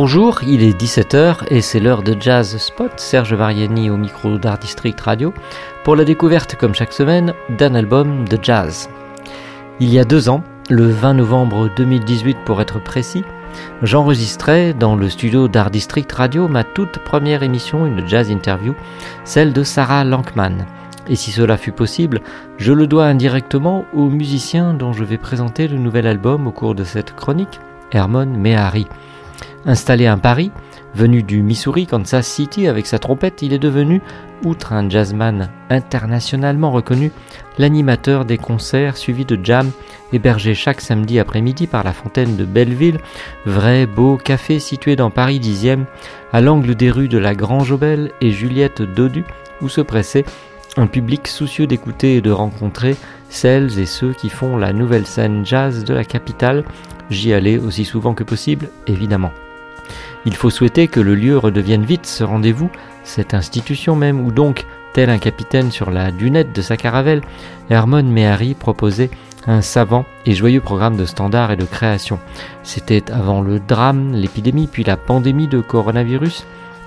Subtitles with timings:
[0.00, 4.60] Bonjour, il est 17h et c'est l'heure de Jazz Spot, Serge Variani au micro d'Art
[4.60, 5.34] District Radio,
[5.82, 8.88] pour la découverte, comme chaque semaine, d'un album de jazz.
[9.80, 13.24] Il y a deux ans, le 20 novembre 2018 pour être précis,
[13.82, 18.76] j'enregistrais dans le studio d'Art District Radio ma toute première émission, une jazz interview,
[19.24, 20.64] celle de Sarah Lankman.
[21.08, 22.20] Et si cela fut possible,
[22.56, 26.76] je le dois indirectement au musicien dont je vais présenter le nouvel album au cours
[26.76, 27.58] de cette chronique,
[27.90, 28.86] Hermon Mehari.
[29.66, 30.50] Installé à Paris,
[30.94, 34.00] venu du Missouri, Kansas City, avec sa trompette, il est devenu,
[34.44, 37.10] outre un jazzman internationalement reconnu,
[37.58, 39.70] l'animateur des concerts suivis de jam
[40.12, 42.98] hébergés chaque samedi après-midi par la fontaine de Belleville,
[43.46, 45.84] vrai beau café situé dans Paris 10e,
[46.32, 49.24] à l'angle des rues de la Grange Aubel et Juliette Dodu,
[49.60, 50.24] où se pressait
[50.76, 52.96] un public soucieux d'écouter et de rencontrer
[53.28, 56.64] celles et ceux qui font la nouvelle scène jazz de la capitale.
[57.10, 59.32] J'y allais aussi souvent que possible, évidemment.
[60.24, 62.70] Il faut souhaiter que le lieu redevienne vite ce rendez-vous,
[63.04, 67.22] cette institution même, où donc, tel un capitaine sur la dunette de sa caravelle,
[67.70, 69.10] Hermon Mehari proposait
[69.46, 72.18] un savant et joyeux programme de standards et de création.
[72.62, 76.44] C'était avant le drame, l'épidémie, puis la pandémie de coronavirus,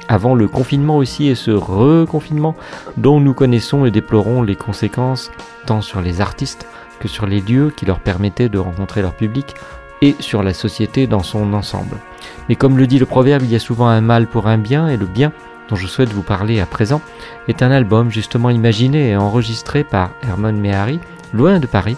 [0.08, 2.56] avant le confinement aussi et ce reconfinement
[2.98, 5.32] dont nous connaissons et déplorons les conséquences
[5.66, 6.68] tant sur les artistes
[7.00, 9.56] que sur les lieux qui leur permettaient de rencontrer leur public
[10.02, 11.98] et sur la société dans son ensemble.
[12.50, 14.88] Mais comme le dit le proverbe, il y a souvent un mal pour un bien,
[14.88, 15.32] et le bien
[15.70, 17.02] dont je souhaite vous parler à présent
[17.48, 21.00] est un album justement imaginé et enregistré par Herman Mehari,
[21.34, 21.96] loin de Paris,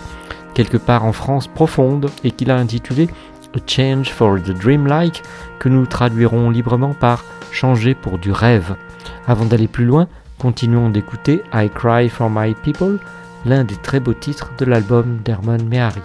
[0.54, 3.10] quelque part en France profonde, et qu'il a intitulé
[3.56, 5.24] A Change for the Dreamlike,
[5.60, 8.76] que nous traduirons librement par Changer pour du rêve.
[9.28, 10.08] Avant d'aller plus loin,
[10.40, 13.00] continuons d'écouter I Cry for My People,
[13.46, 16.02] l'un des très beaux titres de l'album d'Herman Mehari.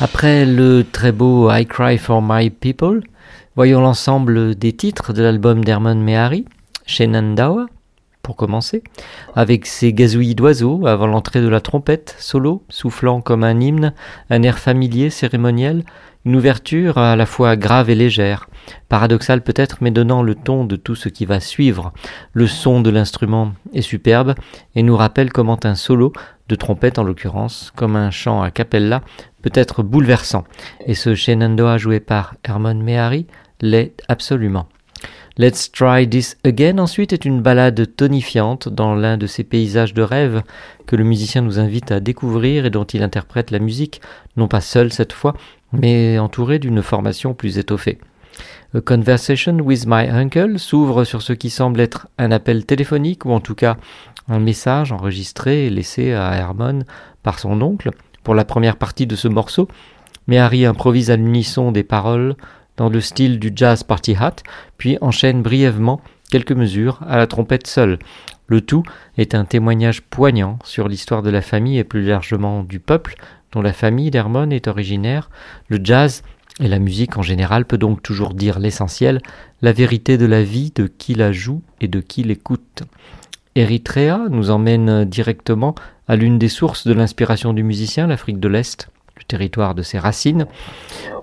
[0.00, 3.00] Après le très beau I Cry for My People,
[3.54, 6.44] voyons l'ensemble des titres de l'album d'Herman Mehari,
[6.84, 7.66] Shenandoah,
[8.20, 8.82] pour commencer,
[9.36, 13.94] avec ses gazouillis d'oiseaux avant l'entrée de la trompette, solo, soufflant comme un hymne,
[14.30, 15.84] un air familier, cérémoniel,
[16.24, 18.48] une ouverture à la fois grave et légère,
[18.88, 21.92] paradoxale peut-être, mais donnant le ton de tout ce qui va suivre.
[22.32, 24.34] Le son de l'instrument est superbe
[24.74, 26.12] et nous rappelle comment un solo,
[26.48, 29.02] de trompette en l'occurrence, comme un chant a cappella,
[29.42, 30.44] peut être bouleversant.
[30.86, 33.26] Et ce Shenandoah joué par Herman Mehari
[33.60, 34.66] l'est absolument.
[35.36, 40.02] Let's Try This Again ensuite est une ballade tonifiante dans l'un de ces paysages de
[40.02, 40.42] rêve
[40.86, 44.00] que le musicien nous invite à découvrir et dont il interprète la musique,
[44.36, 45.34] non pas seul cette fois,
[45.80, 47.98] mais entouré d'une formation plus étoffée.
[48.74, 53.30] A Conversation with My Uncle s'ouvre sur ce qui semble être un appel téléphonique ou
[53.30, 53.76] en tout cas
[54.28, 56.84] un message enregistré et laissé à Herman
[57.22, 57.90] par son oncle
[58.24, 59.68] pour la première partie de ce morceau,
[60.26, 62.34] mais Harry improvise à l'unisson des paroles
[62.76, 64.36] dans le style du jazz party hat,
[64.78, 66.00] puis enchaîne brièvement
[66.30, 67.98] quelques mesures à la trompette seule.
[68.46, 68.82] Le tout
[69.16, 73.14] est un témoignage poignant sur l'histoire de la famille et plus largement du peuple
[73.54, 75.30] dont la famille d'Hermon est originaire.
[75.68, 76.22] Le jazz
[76.60, 79.20] et la musique en général peut donc toujours dire l'essentiel,
[79.62, 82.82] la vérité de la vie de qui la joue et de qui l'écoute.
[83.56, 85.74] Eritrea nous emmène directement
[86.08, 89.98] à l'une des sources de l'inspiration du musicien, l'Afrique de l'Est, le territoire de ses
[89.98, 90.46] racines.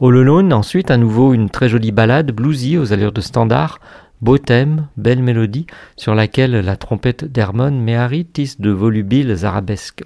[0.01, 3.79] All Alone, ensuite, à nouveau une très jolie ballade bluesy aux allures de standard,
[4.21, 5.67] beau thème, belle mélodie,
[5.97, 10.03] sur laquelle la trompette d'Hermon Mehari tisse de volubiles arabesques.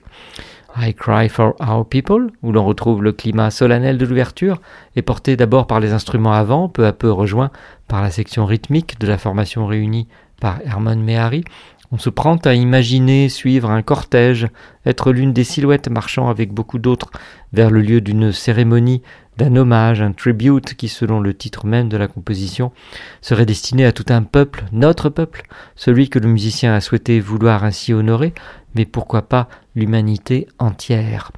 [0.77, 4.61] I Cry for Our People, où l'on retrouve le climat solennel de l'ouverture,
[4.95, 7.51] est porté d'abord par les instruments avant, peu à peu rejoint
[7.87, 10.07] par la section rythmique de la formation réunie
[10.41, 11.45] par Herman Mehari.
[11.91, 14.47] On se prend à imaginer suivre un cortège,
[14.85, 17.11] être l'une des silhouettes marchant avec beaucoup d'autres
[17.53, 19.01] vers le lieu d'une cérémonie,
[19.37, 22.71] d'un hommage, un tribute qui, selon le titre même de la composition,
[23.21, 25.43] serait destiné à tout un peuple, notre peuple,
[25.75, 28.33] celui que le musicien a souhaité vouloir ainsi honorer,
[28.75, 31.31] mais pourquoi pas l'humanité entière.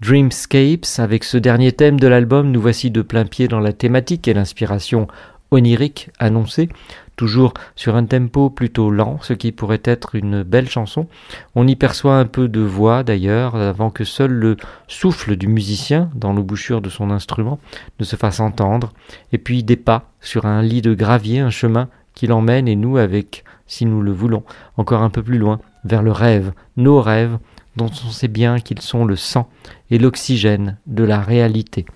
[0.00, 4.26] Dreamscapes, avec ce dernier thème de l'album, nous voici de plein pied dans la thématique
[4.26, 5.06] et l'inspiration
[5.52, 6.68] onirique annoncée,
[7.16, 11.06] toujours sur un tempo plutôt lent, ce qui pourrait être une belle chanson.
[11.54, 14.56] On y perçoit un peu de voix d'ailleurs, avant que seul le
[14.88, 17.60] souffle du musicien dans l'embouchure de son instrument
[18.00, 18.92] ne se fasse entendre,
[19.32, 22.96] et puis des pas sur un lit de gravier, un chemin qui l'emmène et nous
[22.96, 24.42] avec, si nous le voulons,
[24.76, 27.38] encore un peu plus loin, vers le rêve, nos rêves,
[27.76, 29.48] dont on sait bien qu'ils sont le sang
[29.90, 31.86] et l'oxygène de la réalité.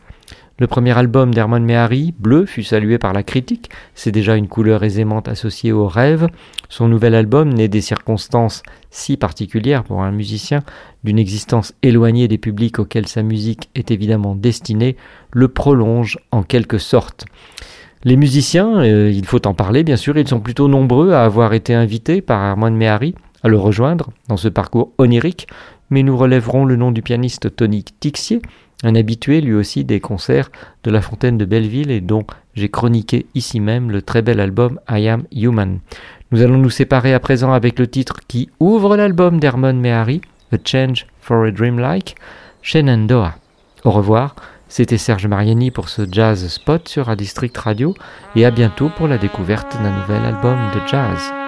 [0.59, 4.85] Le premier album d'Herman Mehari, Bleu, fut salué par la critique, c'est déjà une couleur
[4.85, 6.29] aisément associée au rêve.
[6.71, 10.63] Son nouvel album, né des circonstances si particulières pour un musicien,
[11.05, 14.97] d'une existence éloignée des publics auxquels sa musique est évidemment destinée,
[15.31, 17.27] le prolonge en quelque sorte.
[18.05, 21.53] Les musiciens, euh, il faut en parler bien sûr, ils sont plutôt nombreux à avoir
[21.53, 25.49] été invités par Herman Mehari à le rejoindre dans ce parcours onirique,
[25.91, 28.41] mais nous relèverons le nom du pianiste Tony Tixier,
[28.83, 30.51] un habitué lui aussi des concerts
[30.85, 34.81] de la Fontaine de Belleville et dont j'ai chroniqué ici même le très bel album
[34.91, 35.81] I Am Human.
[36.33, 40.21] Nous allons nous séparer à présent avec le titre qui ouvre l'album d'Herman Mehari,
[40.53, 42.17] A Change for a Dream Like,
[42.63, 43.37] Shenandoah.
[43.85, 44.35] Au revoir,
[44.69, 47.95] c'était Serge Mariani pour ce Jazz Spot sur A District Radio
[48.35, 51.46] et à bientôt pour la découverte d'un nouvel album de jazz.